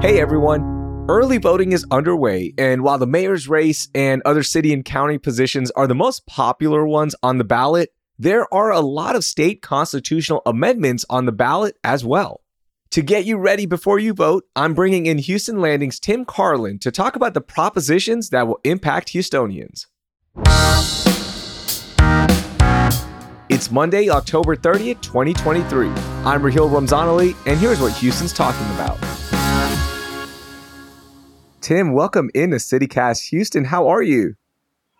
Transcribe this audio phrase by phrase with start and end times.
[0.00, 1.06] Hey everyone.
[1.08, 5.70] Early voting is underway, and while the mayor's race and other city and county positions
[5.72, 10.40] are the most popular ones on the ballot, there are a lot of state constitutional
[10.46, 12.40] amendments on the ballot as well.
[12.92, 16.90] To get you ready before you vote, I'm bringing in Houston Landing's Tim Carlin to
[16.90, 19.86] talk about the propositions that will impact Houstonians.
[23.50, 26.07] It's Monday, October 30th, 2023.
[26.24, 28.98] I'm Raheel Ramzanali, and here's what Houston's talking about.
[31.60, 33.64] Tim, welcome in into CityCast Houston.
[33.64, 34.34] How are you?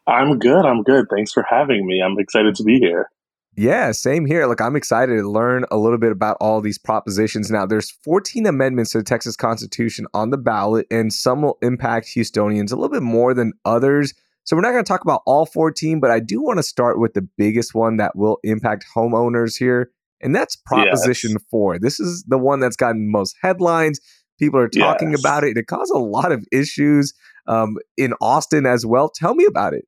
[0.07, 0.65] I'm good.
[0.65, 1.07] I'm good.
[1.11, 2.01] Thanks for having me.
[2.01, 3.11] I'm excited to be here.
[3.57, 4.47] Yeah, same here.
[4.47, 7.51] Look, I'm excited to learn a little bit about all these propositions.
[7.51, 12.07] Now, there's 14 amendments to the Texas Constitution on the ballot, and some will impact
[12.07, 14.15] Houstonians a little bit more than others.
[14.45, 17.01] So we're not going to talk about all 14, but I do want to start
[17.01, 19.91] with the biggest one that will impact homeowners here,
[20.21, 21.45] and that's Proposition yes.
[21.51, 21.79] 4.
[21.79, 24.01] This is the one that's gotten most headlines.
[24.39, 25.21] People are talking yes.
[25.21, 25.57] about it.
[25.57, 27.13] It caused a lot of issues
[27.47, 29.11] um, in Austin as well.
[29.13, 29.85] Tell me about it.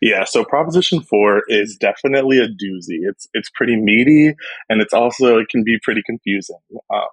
[0.00, 3.00] Yeah, so Proposition 4 is definitely a doozy.
[3.02, 4.34] It's it's pretty meaty
[4.68, 6.58] and it's also it can be pretty confusing.
[6.92, 7.08] Um,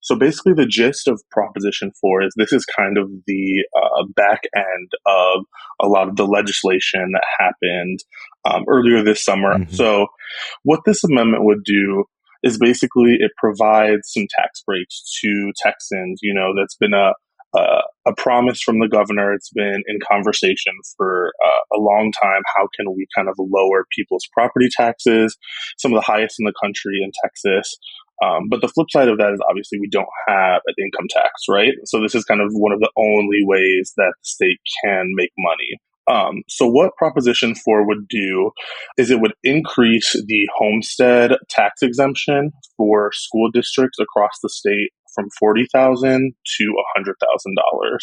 [0.00, 4.42] so basically the gist of Proposition 4 is this is kind of the uh, back
[4.54, 5.44] end of
[5.82, 7.98] a lot of the legislation that happened
[8.44, 9.54] um, earlier this summer.
[9.54, 9.74] Mm-hmm.
[9.74, 10.06] So
[10.62, 12.04] what this amendment would do
[12.42, 17.12] is basically it provides some tax breaks to Texans, you know, that's been a
[17.56, 19.32] uh, a promise from the governor.
[19.32, 22.42] It's been in conversation for uh, a long time.
[22.56, 25.36] How can we kind of lower people's property taxes?
[25.78, 27.76] Some of the highest in the country in Texas.
[28.24, 31.32] Um, but the flip side of that is obviously we don't have an income tax,
[31.48, 31.74] right?
[31.84, 35.32] So this is kind of one of the only ways that the state can make
[35.38, 35.80] money.
[36.08, 38.52] Um, so what Proposition 4 would do
[38.96, 45.26] is it would increase the homestead tax exemption for school districts across the state from
[45.38, 47.98] 40,000 to $100,000.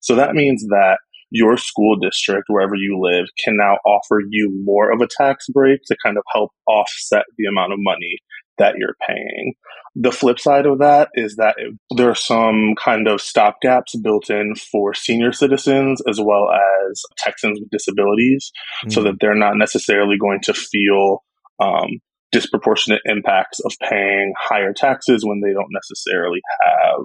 [0.00, 0.98] So that means that
[1.30, 5.80] your school district, wherever you live, can now offer you more of a tax break
[5.86, 8.18] to kind of help offset the amount of money
[8.58, 9.54] that you're paying.
[9.94, 11.56] The flip side of that is that
[11.96, 17.58] there are some kind of stopgaps built in for senior citizens as well as Texans
[17.58, 18.52] with disabilities
[18.82, 18.90] mm-hmm.
[18.90, 19.04] so mm.
[19.04, 21.24] that they're not necessarily going to feel
[21.60, 22.00] um,
[22.30, 27.00] disproportionate impacts of paying higher taxes when they don't necessarily have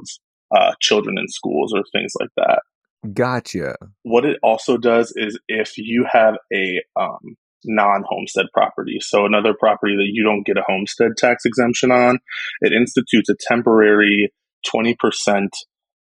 [0.53, 2.61] uh, children in schools or things like that.
[3.13, 3.75] Gotcha.
[4.03, 7.35] What it also does is if you have a um,
[7.65, 12.19] non homestead property, so another property that you don't get a homestead tax exemption on,
[12.61, 14.31] it institutes a temporary
[14.73, 14.95] 20%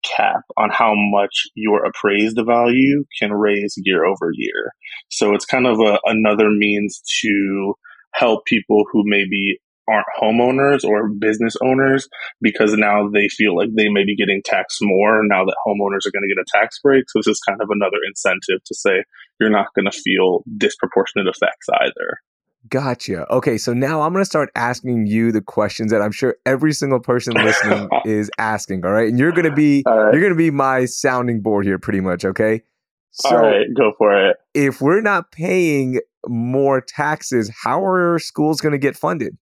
[0.04, 4.72] cap on how much your appraised value can raise year over year.
[5.10, 7.74] So it's kind of a, another means to
[8.14, 12.08] help people who maybe aren't homeowners or business owners
[12.42, 16.12] because now they feel like they may be getting taxed more now that homeowners are
[16.12, 17.10] going to get a tax break.
[17.10, 19.04] So this is kind of another incentive to say
[19.40, 22.20] you're not going to feel disproportionate effects either.
[22.68, 23.32] Gotcha.
[23.32, 26.74] Okay, so now I'm going to start asking you the questions that I'm sure every
[26.74, 29.08] single person listening is asking, all right?
[29.08, 30.12] And you're going to be right.
[30.12, 32.64] you're going to be my sounding board here pretty much, okay?
[33.12, 34.38] So all right, go for it.
[34.54, 39.38] If we're not paying more taxes, how are schools going to get funded?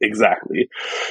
[0.00, 0.68] Exactly.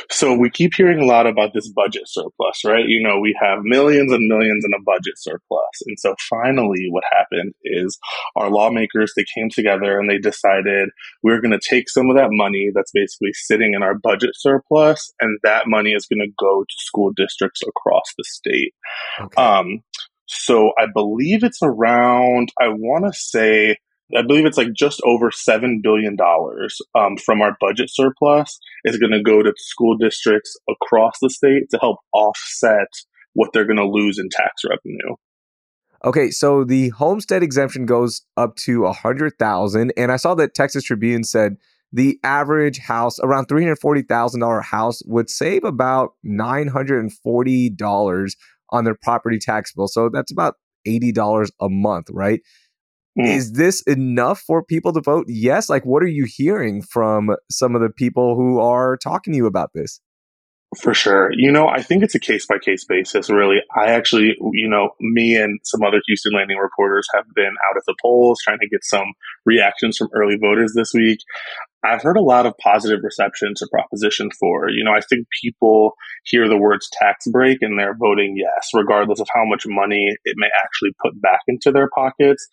[0.10, 2.86] So we keep hearing a lot about this budget surplus, right?
[2.88, 5.82] You know, we have millions and millions in a budget surplus.
[5.86, 7.98] And so finally what happened is
[8.38, 10.90] our lawmakers, they came together and they decided
[11.22, 15.12] we're going to take some of that money that's basically sitting in our budget surplus
[15.20, 18.74] and that money is going to go to school districts across the state.
[19.22, 19.42] Okay.
[19.42, 19.84] Um,
[20.28, 23.78] so I believe it's around, I want to say
[24.16, 26.16] I believe it's like just over $7 billion
[26.96, 31.70] um, from our budget surplus is going to go to school districts across the state
[31.72, 32.88] to help offset
[33.34, 35.16] what they're going to lose in tax revenue.
[36.06, 40.54] Okay, so the homestead exemption goes up to a hundred thousand, and I saw that
[40.54, 41.58] Texas Tribune said
[41.92, 47.00] the average house, around three hundred forty thousand dollar house, would save about nine hundred
[47.00, 48.36] and forty dollars
[48.70, 49.88] on their property tax bill.
[49.88, 50.56] So that's about
[50.86, 52.42] eighty dollars a month, right?
[53.18, 53.28] Mm.
[53.28, 55.70] Is this enough for people to vote yes?
[55.70, 59.48] Like, what are you hearing from some of the people who are talking to you
[59.48, 60.00] about this?
[60.82, 61.30] For sure.
[61.32, 63.60] You know, I think it's a case by case basis, really.
[63.76, 67.84] I actually, you know, me and some other Houston Landing reporters have been out at
[67.88, 69.14] the polls trying to get some
[69.46, 71.20] reactions from early voters this week.
[71.86, 74.72] I've heard a lot of positive reception to Proposition 4.
[74.72, 75.94] You know, I think people
[76.26, 80.36] hear the words tax break and they're voting yes, regardless of how much money it
[80.36, 82.46] may actually put back into their pockets.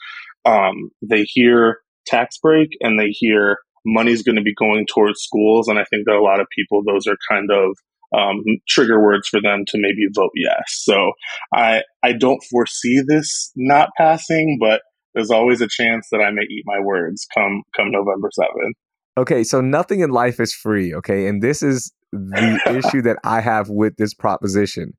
[0.44, 5.68] Um, they hear tax break and they hear money's going to be going towards schools.
[5.68, 7.76] And I think that a lot of people, those are kind of
[8.16, 10.62] um, trigger words for them to maybe vote yes.
[10.68, 11.12] So
[11.52, 14.82] I I don't foresee this not passing, but
[15.14, 18.76] there's always a chance that I may eat my words come come November seventh.
[19.16, 20.94] Okay, so nothing in life is free.
[20.94, 24.92] Okay, and this is the issue that I have with this proposition.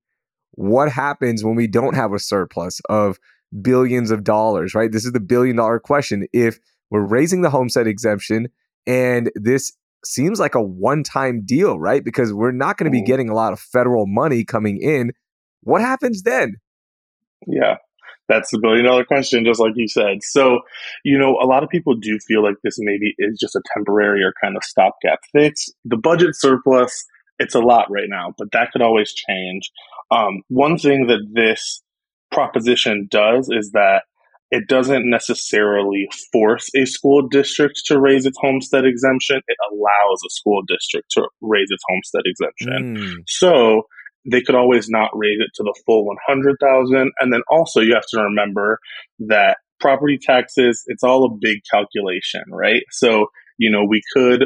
[0.52, 3.18] What happens when we don't have a surplus of
[3.62, 4.74] billions of dollars?
[4.74, 6.28] Right, this is the billion dollar question.
[6.34, 6.60] If
[6.90, 8.50] we're raising the homestead exemption
[8.88, 9.74] and this
[10.06, 12.04] seems like a one time deal, right?
[12.04, 13.06] Because we're not going to be mm-hmm.
[13.06, 15.12] getting a lot of federal money coming in.
[15.62, 16.58] What happens then?
[17.48, 17.78] Yeah,
[18.28, 20.20] that's the billion dollar question, just like you said.
[20.22, 20.60] So,
[21.04, 24.24] you know, a lot of people do feel like this maybe is just a temporary
[24.24, 25.70] or kind of stopgap fix.
[25.86, 27.06] The budget surplus,
[27.40, 29.72] it's a lot right now, but that could always change.
[30.12, 31.82] Um, one thing that this
[32.32, 34.04] proposition does is that
[34.52, 39.42] it doesn't necessarily force a school district to raise its homestead exemption.
[39.48, 42.96] It allows a school district to raise its homestead exemption.
[42.96, 43.24] Mm.
[43.28, 43.84] So
[44.30, 47.12] they could always not raise it to the full 100,000.
[47.20, 48.80] And then also you have to remember
[49.28, 52.84] that property taxes, it's all a big calculation, right?
[52.92, 53.28] So,
[53.58, 54.46] you know, we could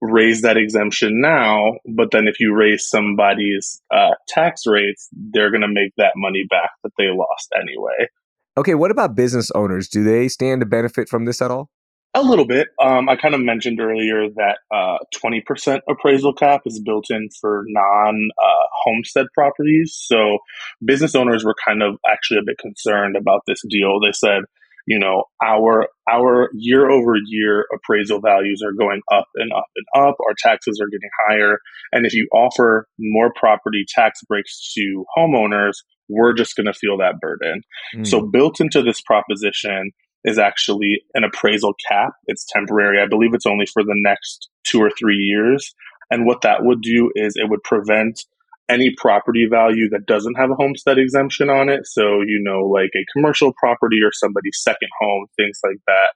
[0.00, 5.60] raise that exemption now, but then if you raise somebody's uh, tax rates, they're going
[5.62, 8.08] to make that money back that they lost anyway.
[8.56, 9.88] Okay, what about business owners?
[9.88, 11.70] Do they stand to benefit from this at all?
[12.12, 12.66] A little bit.
[12.82, 17.64] Um, I kind of mentioned earlier that uh, 20% appraisal cap is built in for
[17.68, 19.96] non uh, homestead properties.
[19.96, 20.38] So
[20.84, 24.00] business owners were kind of actually a bit concerned about this deal.
[24.00, 24.42] They said,
[24.90, 30.04] you know, our our year over year appraisal values are going up and up and
[30.04, 30.16] up.
[30.26, 31.58] Our taxes are getting higher,
[31.92, 35.74] and if you offer more property tax breaks to homeowners,
[36.08, 37.62] we're just going to feel that burden.
[37.94, 38.04] Mm.
[38.04, 39.92] So built into this proposition
[40.24, 42.14] is actually an appraisal cap.
[42.26, 43.00] It's temporary.
[43.00, 45.72] I believe it's only for the next two or three years.
[46.10, 48.24] And what that would do is it would prevent
[48.70, 51.86] any property value that doesn't have a homestead exemption on it.
[51.86, 56.12] So, you know, like a commercial property or somebody's second home, things like that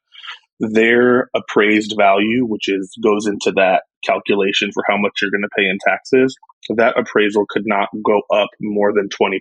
[0.60, 5.56] their appraised value, which is goes into that calculation for how much you're going to
[5.56, 6.36] pay in taxes,
[6.76, 9.38] that appraisal could not go up more than 20%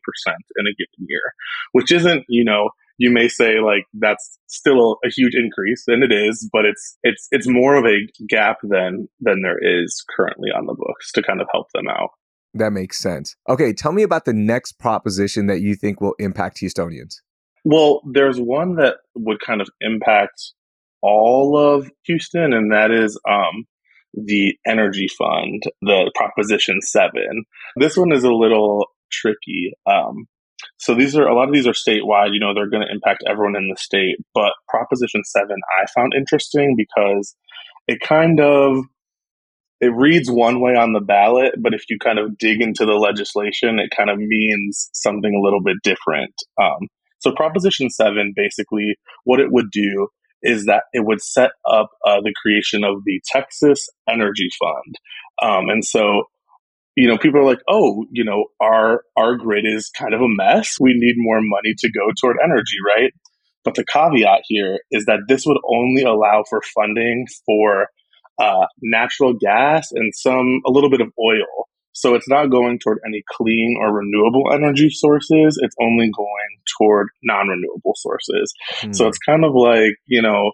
[0.58, 1.34] in a given year,
[1.72, 6.12] which isn't, you know, you may say like that's still a huge increase and it
[6.12, 10.66] is, but it's, it's, it's more of a gap than, than there is currently on
[10.66, 12.12] the books to kind of help them out.
[12.54, 13.36] That makes sense.
[13.50, 13.74] Okay.
[13.74, 17.16] Tell me about the next proposition that you think will impact Houstonians.
[17.66, 20.54] Well, there's one that would kind of impact
[21.02, 23.66] all of Houston, and that is um,
[24.14, 27.12] the Energy Fund, the Proposition 7.
[27.78, 29.74] This one is a little tricky.
[29.86, 30.28] Um,
[30.78, 32.34] so these are a lot of these are statewide.
[32.34, 34.18] You know, they're going to impact everyone in the state.
[34.34, 37.36] But Proposition 7 I found interesting because
[37.88, 38.86] it kind of
[39.84, 42.94] it reads one way on the ballot, but if you kind of dig into the
[42.94, 46.34] legislation, it kind of means something a little bit different.
[46.62, 46.88] Um,
[47.20, 50.08] so Proposition 7 basically what it would do
[50.42, 54.96] is that it would set up uh, the creation of the Texas Energy Fund.
[55.42, 56.24] Um, and so,
[56.96, 60.30] you know, people are like, oh, you know, our, our grid is kind of a
[60.30, 60.78] mess.
[60.80, 63.12] We need more money to go toward energy, right?
[63.66, 67.88] But the caveat here is that this would only allow for funding for
[68.40, 71.68] uh, natural gas and some, a little bit of oil.
[71.94, 75.60] So it's not going toward any clean or renewable energy sources.
[75.62, 78.52] It's only going toward non renewable sources.
[78.82, 78.96] Mm.
[78.96, 79.10] So hmm.
[79.10, 80.54] it's kind of like, you know,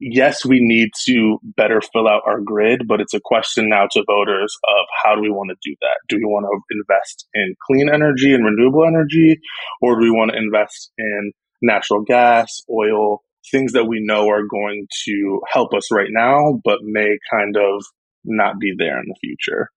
[0.00, 4.04] yes, we need to better fill out our grid, but it's a question now to
[4.06, 5.96] voters of how do we want to do that?
[6.08, 9.40] Do we want to invest in clean energy and renewable energy,
[9.80, 14.46] or do we want to invest in natural gas, oil, things that we know are
[14.46, 17.84] going to help us right now, but may kind of
[18.24, 19.68] not be there in the future?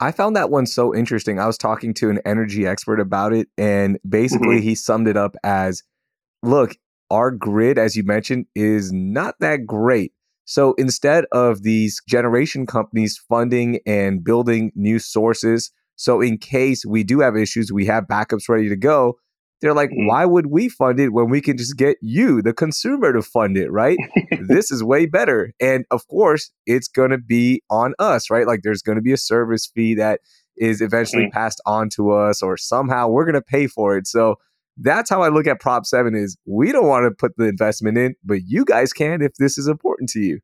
[0.00, 1.38] I found that one so interesting.
[1.38, 4.68] I was talking to an energy expert about it, and basically mm-hmm.
[4.68, 5.82] he summed it up as
[6.42, 6.76] look,
[7.10, 10.12] our grid, as you mentioned, is not that great.
[10.44, 17.04] So instead of these generation companies funding and building new sources, so in case we
[17.04, 19.18] do have issues, we have backups ready to go.
[19.62, 20.08] They're like, mm-hmm.
[20.08, 23.56] why would we fund it when we can just get you, the consumer, to fund
[23.56, 23.96] it, right?
[24.40, 25.52] this is way better.
[25.60, 28.46] And of course, it's going to be on us, right?
[28.46, 30.20] Like there's going to be a service fee that
[30.56, 31.32] is eventually mm.
[31.32, 34.06] passed on to us or somehow we're going to pay for it.
[34.06, 34.34] So
[34.76, 37.96] that's how I look at Prop 7 is we don't want to put the investment
[37.96, 40.40] in, but you guys can if this is important to you.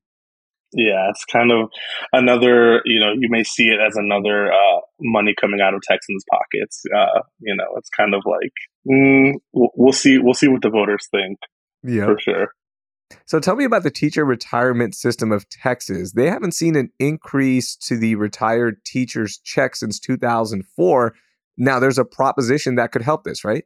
[0.73, 1.71] Yeah, it's kind of
[2.13, 6.25] another, you know, you may see it as another uh, money coming out of Texans'
[6.31, 6.83] pockets.
[6.95, 8.53] Uh, you know, it's kind of like,
[8.89, 11.39] mm, we'll, we'll, see, we'll see what the voters think.
[11.83, 12.07] Yeah.
[12.07, 12.49] For sure.
[13.25, 16.13] So tell me about the teacher retirement system of Texas.
[16.13, 21.15] They haven't seen an increase to the retired teachers' check since 2004.
[21.57, 23.65] Now, there's a proposition that could help this, right?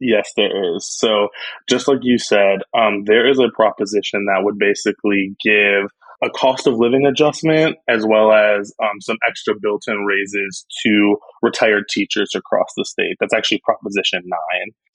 [0.00, 0.88] Yes, there is.
[0.88, 1.28] So,
[1.68, 5.90] just like you said, um, there is a proposition that would basically give
[6.22, 11.16] a cost of living adjustment as well as um, some extra built in raises to
[11.42, 13.16] retired teachers across the state.
[13.20, 14.38] That's actually Proposition 9.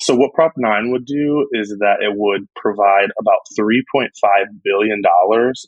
[0.02, 4.10] So, what Prop 9 would do is that it would provide about $3.5
[4.64, 5.02] billion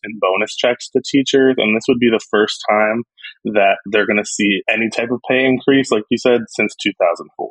[0.04, 1.56] in bonus checks to teachers.
[1.58, 3.04] And this would be the first time
[3.46, 7.50] that they're going to see any type of pay increase, like you said, since 2004.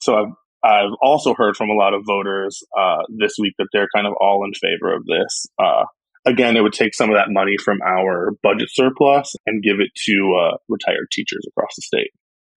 [0.00, 0.32] So, I've
[0.62, 4.12] I've also heard from a lot of voters uh, this week that they're kind of
[4.20, 5.46] all in favor of this.
[5.58, 5.84] Uh,
[6.26, 9.90] again, it would take some of that money from our budget surplus and give it
[10.06, 12.10] to uh, retired teachers across the state.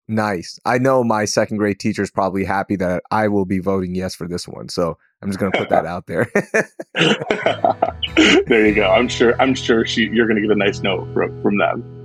[0.08, 0.58] Nice.
[0.64, 4.14] I know my second grade teacher is probably happy that I will be voting yes
[4.14, 4.68] for this one.
[4.68, 6.28] So I'm just going to put that out there.
[8.46, 8.90] there you go.
[8.90, 9.40] I'm sure.
[9.40, 10.08] I'm sure she.
[10.12, 11.98] You're going to get a nice note from, from them.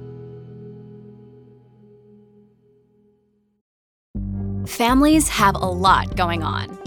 [4.68, 6.87] Families have a lot going on.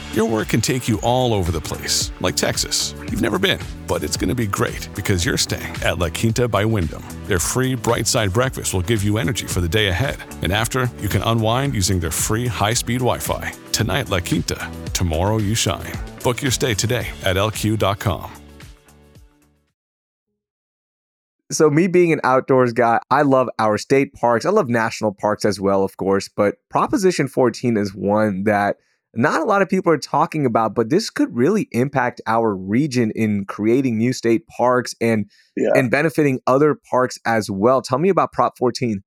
[0.13, 2.93] Your work can take you all over the place, like Texas.
[2.99, 6.49] You've never been, but it's going to be great because you're staying at La Quinta
[6.49, 7.01] by Wyndham.
[7.27, 10.17] Their free bright side breakfast will give you energy for the day ahead.
[10.41, 13.53] And after, you can unwind using their free high speed Wi Fi.
[13.71, 14.69] Tonight, La Quinta.
[14.91, 15.93] Tomorrow, you shine.
[16.25, 18.31] Book your stay today at lq.com.
[21.53, 24.45] So, me being an outdoors guy, I love our state parks.
[24.45, 26.27] I love national parks as well, of course.
[26.27, 28.75] But Proposition 14 is one that
[29.13, 33.11] not a lot of people are talking about, but this could really impact our region
[33.15, 35.71] in creating new state parks and yeah.
[35.75, 37.81] and benefiting other parks as well.
[37.81, 39.03] Tell me about Prop 14.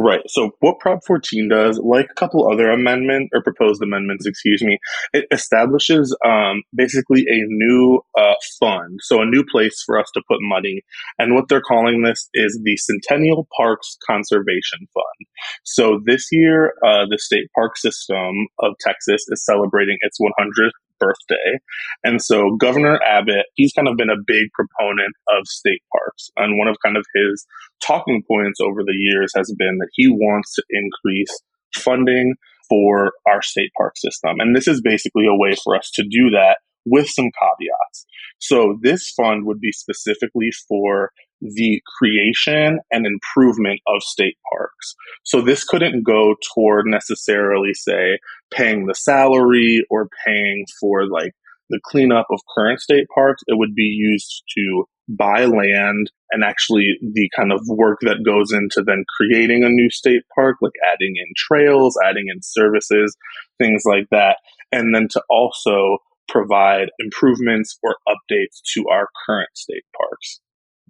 [0.00, 0.20] Right.
[0.28, 4.78] So what Prop 14 does, like a couple other amendment or proposed amendments, excuse me,
[5.12, 10.22] it establishes um, basically a new uh, fund, so a new place for us to
[10.28, 10.82] put money.
[11.18, 15.28] And what they're calling this is the Centennial Parks Conservation Fund.
[15.64, 21.58] So this year, uh, the state park system of Texas is celebrating its 100th birthday.
[22.04, 26.30] And so Governor Abbott, he's kind of been a big proponent of state parks.
[26.36, 27.46] And one of kind of his
[27.84, 31.34] talking points over the years has been that he wants to increase
[31.74, 32.34] funding
[32.68, 34.40] for our state park system.
[34.40, 38.06] And this is basically a way for us to do that with some caveats.
[38.38, 44.94] So this fund would be specifically for the creation and improvement of state parks.
[45.24, 48.18] So this couldn't go toward necessarily say
[48.50, 51.32] paying the salary or paying for like
[51.70, 53.42] the cleanup of current state parks.
[53.46, 58.52] It would be used to buy land and actually the kind of work that goes
[58.52, 63.16] into then creating a new state park, like adding in trails, adding in services,
[63.58, 64.36] things like that.
[64.70, 70.40] And then to also provide improvements or updates to our current state parks.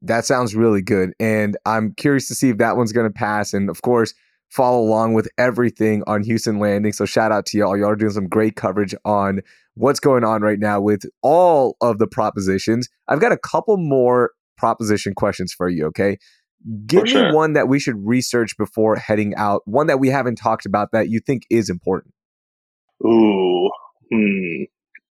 [0.02, 1.12] That sounds really good.
[1.18, 3.52] And I'm curious to see if that one's going to pass.
[3.52, 4.14] And of course,
[4.48, 6.92] follow along with everything on Houston Landing.
[6.92, 7.76] So shout out to y'all.
[7.76, 9.40] Y'all are doing some great coverage on
[9.74, 12.88] what's going on right now with all of the propositions.
[13.08, 16.18] I've got a couple more proposition questions for you, okay?
[16.86, 20.66] Give me one that we should research before heading out, one that we haven't talked
[20.66, 22.12] about that you think is important.
[23.06, 23.70] Ooh,
[24.12, 24.64] hmm.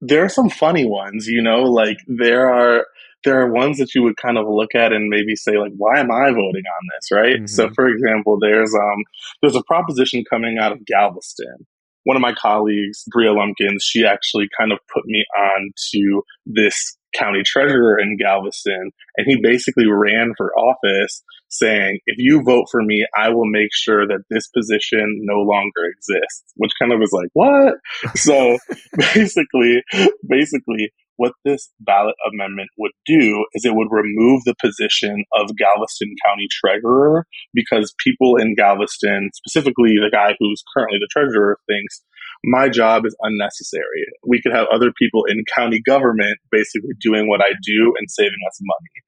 [0.00, 2.86] There are some funny ones, you know, like there are
[3.24, 5.98] there are ones that you would kind of look at and maybe say like why
[5.98, 7.36] am i voting on this right?
[7.36, 7.46] Mm-hmm.
[7.46, 9.04] so for example there's um
[9.42, 11.66] there's a proposition coming out of galveston.
[12.04, 16.96] One of my colleagues bria lumpkins she actually kind of put me on to this
[17.14, 22.82] county treasurer in galveston and he basically ran for office saying if you vote for
[22.82, 27.12] me i will make sure that this position no longer exists which kind of was
[27.12, 27.74] like what?
[28.16, 28.58] So
[29.14, 29.82] basically
[30.28, 36.14] basically what this ballot amendment would do is it would remove the position of Galveston
[36.26, 42.02] County Treasurer because people in Galveston, specifically the guy who's currently the treasurer, thinks
[42.44, 44.04] my job is unnecessary.
[44.26, 48.40] We could have other people in county government basically doing what I do and saving
[48.48, 49.04] us money.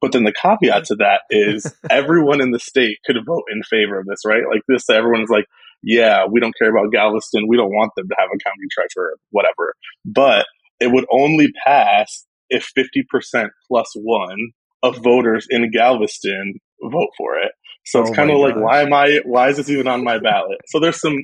[0.00, 3.98] But then the caveat to that is everyone in the state could vote in favor
[3.98, 4.42] of this, right?
[4.48, 5.46] Like this, everyone's like,
[5.82, 7.46] yeah, we don't care about Galveston.
[7.48, 9.74] We don't want them to have a county treasurer, whatever.
[10.04, 10.46] But
[10.86, 14.38] it would only pass if 50% plus one
[14.82, 17.50] of voters in Galveston vote for it.
[17.84, 20.18] So it's oh kind of like, why am I, why is this even on my
[20.18, 20.58] ballot?
[20.68, 21.16] So there's some,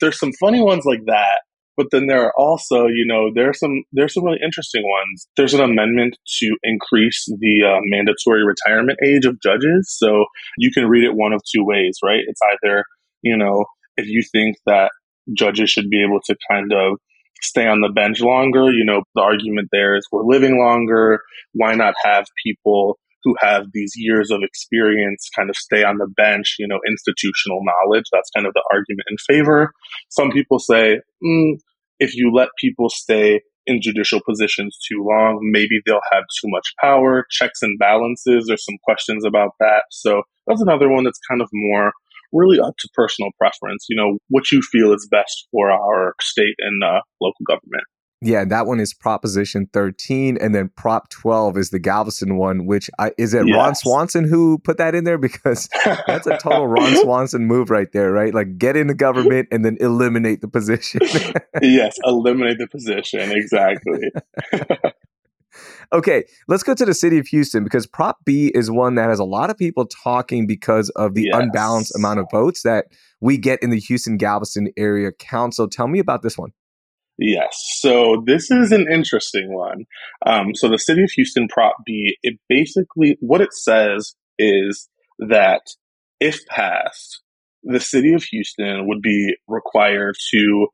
[0.00, 1.40] there's some funny ones like that.
[1.76, 5.28] But then there are also, you know, there are some there's some really interesting ones.
[5.36, 9.94] There's an amendment to increase the uh, mandatory retirement age of judges.
[9.96, 10.24] So
[10.56, 12.22] you can read it one of two ways, right?
[12.26, 12.82] It's either,
[13.22, 13.64] you know,
[13.96, 14.90] if you think that
[15.34, 16.98] judges should be able to kind of
[17.42, 18.70] stay on the bench longer.
[18.70, 21.20] You know, the argument there is we're living longer.
[21.52, 26.06] Why not have people who have these years of experience kind of stay on the
[26.16, 28.04] bench, you know, institutional knowledge?
[28.12, 29.72] That's kind of the argument in favor.
[30.08, 31.54] Some people say, mm,
[31.98, 36.72] if you let people stay in judicial positions too long, maybe they'll have too much
[36.80, 38.46] power, checks and balances.
[38.46, 39.82] There's some questions about that.
[39.90, 41.92] So that's another one that's kind of more
[42.32, 43.86] really up to personal preference.
[43.88, 47.84] You know, what you feel is best for our state and uh, local government.
[48.20, 52.66] Yeah, that one is Proposition 13, and then Prop 12 is the Galveston one.
[52.66, 53.56] Which I, is it yes.
[53.56, 55.18] Ron Swanson who put that in there?
[55.28, 55.68] Because
[56.06, 58.32] that's a total Ron Swanson move right there, right?
[58.32, 61.00] Like get in the government and then eliminate the position.
[61.62, 64.10] yes, eliminate the position exactly.
[65.92, 69.18] Okay, let's go to the city of Houston because Prop B is one that has
[69.18, 71.34] a lot of people talking because of the yes.
[71.34, 72.86] unbalanced amount of votes that
[73.20, 75.68] we get in the Houston Galveston area council.
[75.68, 76.52] Tell me about this one.
[77.18, 77.48] Yes.
[77.80, 79.86] So this is an interesting one.
[80.24, 85.62] Um, so the city of Houston Prop B, it basically, what it says is that
[86.20, 87.22] if passed,
[87.64, 90.68] the city of Houston would be required to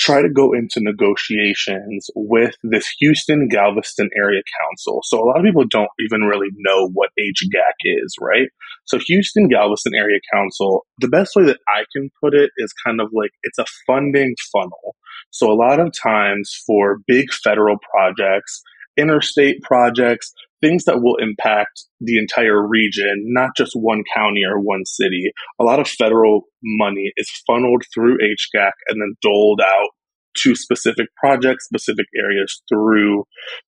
[0.00, 5.02] try to go into negotiations with this Houston Galveston Area Council.
[5.04, 8.48] So a lot of people don't even really know what HGAC is, right?
[8.86, 13.00] So Houston Galveston Area Council, the best way that I can put it is kind
[13.00, 14.96] of like it's a funding funnel.
[15.30, 18.62] So a lot of times for big federal projects,
[18.96, 24.84] interstate projects, things that will impact the entire region, not just one county or one
[24.84, 25.32] city.
[25.60, 29.90] A lot of federal money is funneled through HGAC and then doled out
[30.38, 33.24] to specific projects, specific areas through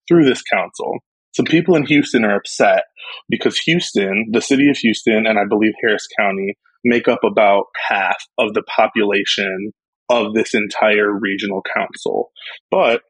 [0.07, 0.99] through this council.
[1.35, 2.83] Some people in Houston are upset
[3.27, 8.17] because Houston, the city of Houston, and I believe Harris County make up about half
[8.37, 9.71] of the population
[10.09, 12.31] of this entire regional council.
[12.69, 13.01] But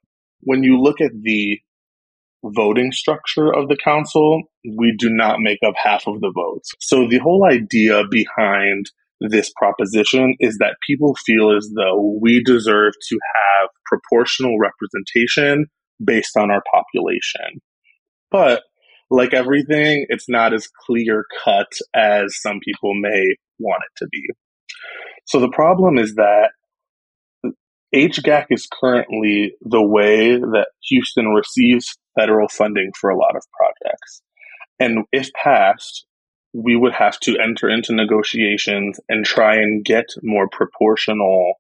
[0.42, 1.60] when you look at the
[2.44, 4.44] voting structure of the council,
[4.78, 6.72] we do not make up half of the votes.
[6.80, 12.94] So the whole idea behind this proposition is that people feel as though we deserve
[13.10, 15.68] to have proportional representation
[16.04, 17.62] based on our population.
[18.32, 18.64] But
[19.10, 23.24] like everything, it's not as clear cut as some people may
[23.60, 24.24] want it to be.
[25.26, 26.52] So the problem is that
[27.94, 34.22] HGAC is currently the way that Houston receives federal funding for a lot of projects.
[34.80, 36.06] And if passed,
[36.54, 41.56] we would have to enter into negotiations and try and get more proportional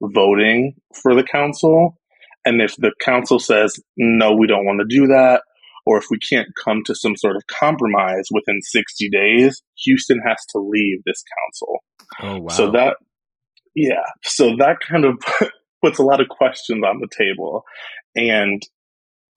[0.00, 1.98] voting for the council.
[2.44, 5.42] And if the council says, no, we don't want to do that,
[5.84, 10.44] or if we can't come to some sort of compromise within 60 days, Houston has
[10.50, 11.78] to leave this council.
[12.20, 12.48] Oh, wow.
[12.48, 12.96] So that,
[13.74, 14.04] yeah.
[14.22, 15.18] So that kind of
[15.82, 17.64] puts a lot of questions on the table.
[18.16, 18.62] And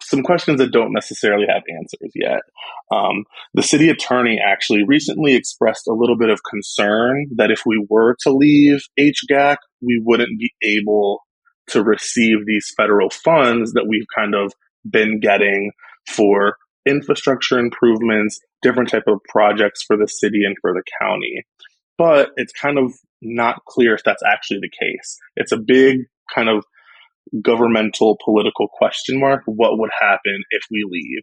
[0.02, 2.42] some questions that don't necessarily have answers yet.
[2.92, 7.86] Um, the city attorney actually recently expressed a little bit of concern that if we
[7.90, 11.22] were to leave HGAC, we wouldn't be able
[11.68, 14.54] to receive these federal funds that we've kind of
[14.90, 15.72] been getting
[16.08, 21.44] for infrastructure improvements, different type of projects for the city and for the county.
[22.02, 25.20] But it's kind of not clear if that's actually the case.
[25.36, 26.00] It's a big
[26.34, 26.66] kind of
[27.44, 31.22] governmental political question mark what would happen if we leave?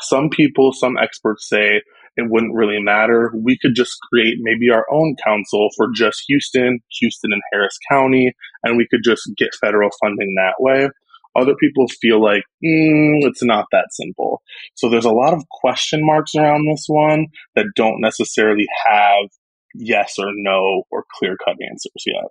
[0.00, 1.80] Some people some experts say
[2.16, 3.30] it wouldn't really matter.
[3.36, 8.32] We could just create maybe our own council for just houston houston and harris county
[8.64, 10.88] and we could just get federal funding that way.
[11.36, 14.42] Other people feel like mm, it's not that simple.
[14.74, 19.28] So there's a lot of question marks around this one that don't necessarily have
[19.78, 22.24] yes or no or clear cut answers yet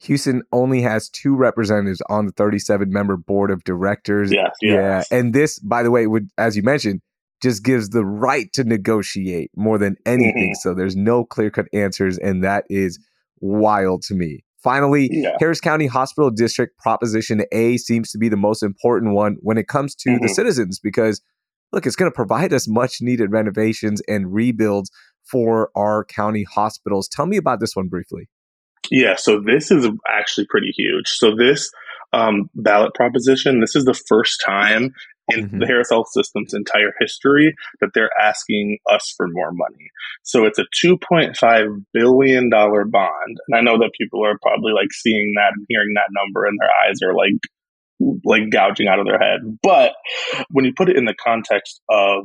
[0.00, 4.30] Houston only has two representatives on the 37 member board of directors.
[4.30, 5.08] Yes, yes.
[5.10, 5.18] Yeah.
[5.18, 7.00] And this, by the way, would, as you mentioned,
[7.42, 10.52] just gives the right to negotiate more than anything.
[10.52, 10.56] Mhm.
[10.60, 12.18] So there's no clear cut answers.
[12.18, 12.98] And that is
[13.40, 14.44] wild to me.
[14.62, 15.36] Finally, Yeah.
[15.40, 19.66] Harris County Hospital District Proposition A seems to be the most important one when it
[19.66, 20.34] comes to the Mhm.
[20.34, 21.22] citizens because,
[21.76, 24.90] look, it's going to provide us much needed renovations and rebuilds
[25.30, 27.06] for our county hospitals.
[27.06, 28.28] Tell me about this one briefly.
[28.90, 31.06] Yeah, so this is actually pretty huge.
[31.08, 31.70] So this
[32.12, 34.94] um, ballot proposition, this is the first time
[35.28, 35.58] in Mhm.
[35.60, 39.90] the Harris Health System's entire history that they're asking us for more money.
[40.22, 43.36] So it's a $2.5 billion bond.
[43.48, 46.56] And I know that people are probably like seeing that and hearing that number and
[46.60, 47.40] their eyes are like,
[48.24, 49.40] like gouging out of their head.
[49.62, 49.92] But
[50.50, 52.24] when you put it in the context of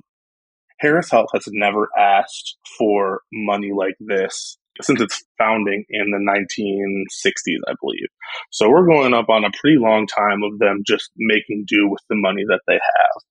[0.80, 7.60] Harris Health has never asked for money like this since its founding in the 1960s,
[7.68, 8.08] I believe.
[8.50, 12.02] So we're going up on a pretty long time of them just making do with
[12.10, 13.24] the money that they have.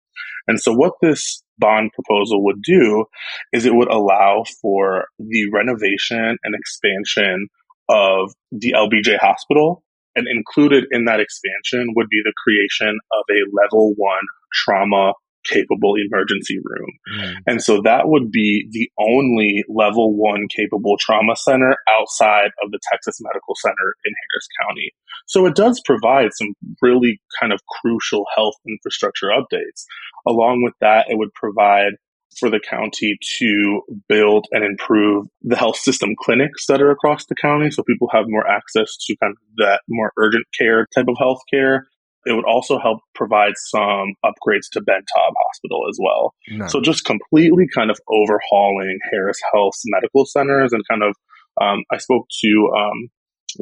[0.47, 3.05] And so what this bond proposal would do
[3.53, 7.49] is it would allow for the renovation and expansion
[7.89, 9.83] of the LBJ hospital.
[10.17, 15.13] And included in that expansion would be the creation of a level one trauma
[15.45, 16.91] capable emergency room.
[17.09, 17.33] Hmm.
[17.47, 22.81] And so that would be the only level one capable trauma center outside of the
[22.91, 24.93] Texas Medical Center in Harris County.
[25.27, 29.85] So it does provide some really kind of crucial health infrastructure updates.
[30.27, 31.93] Along with that, it would provide
[32.39, 37.35] for the county to build and improve the health system clinics that are across the
[37.35, 41.17] county so people have more access to kind of that more urgent care type of
[41.19, 41.89] health care.
[42.27, 46.35] It would also help provide some upgrades to Ben Taub Hospital as well.
[46.51, 46.71] Nice.
[46.71, 51.15] So just completely kind of overhauling Harris Health's medical centers and kind of,
[51.61, 53.09] um, I spoke to um,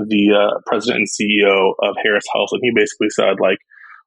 [0.08, 3.58] the uh, president and CEO of Harris Health, and he basically said like,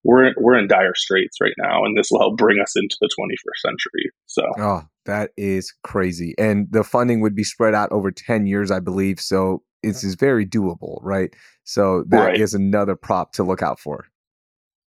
[0.04, 3.10] we're we're in dire straits right now, and this will help bring us into the
[3.20, 4.12] 21st century.
[4.28, 6.34] So Oh, that is crazy.
[6.38, 9.20] And the funding would be spread out over 10 years, I believe.
[9.20, 11.34] So this is very doable, right?
[11.64, 12.62] So that is Right.
[12.62, 14.06] another prop to look out for.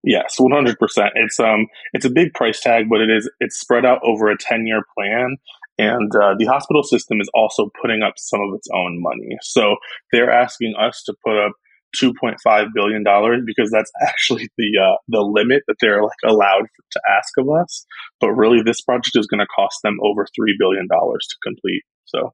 [0.06, 1.12] Yes, one hundred percent.
[1.14, 4.36] It's um, it's a big price tag, but it is it's spread out over a
[4.38, 5.38] ten year plan,
[5.78, 9.38] and uh, the hospital system is also putting up some of its own money.
[9.40, 9.76] So
[10.12, 11.52] they're asking us to put up
[11.98, 16.18] two point five billion dollars because that's actually the uh, the limit that they're like
[16.24, 17.86] allowed to ask of us.
[18.20, 21.82] But really, this project is going to cost them over three billion dollars to complete.
[22.04, 22.32] So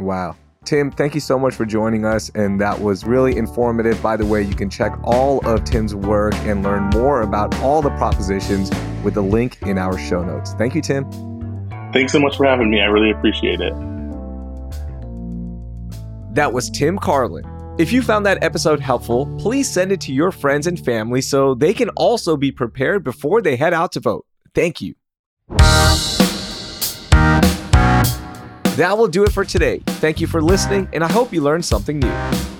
[0.00, 0.36] Wow.
[0.64, 2.30] Tim, thank you so much for joining us.
[2.34, 4.00] And that was really informative.
[4.02, 7.80] By the way, you can check all of Tim's work and learn more about all
[7.80, 8.70] the propositions
[9.02, 10.52] with the link in our show notes.
[10.54, 11.10] Thank you, Tim.
[11.92, 12.80] thanks so much for having me.
[12.80, 13.72] I really appreciate it.
[16.34, 17.44] That was Tim Carlin.
[17.78, 21.54] If you found that episode helpful, please send it to your friends and family so
[21.54, 24.26] they can also be prepared before they head out to vote.
[24.54, 24.94] Thank you.
[28.76, 29.82] That will do it for today.
[29.86, 32.59] Thank you for listening, and I hope you learned something new.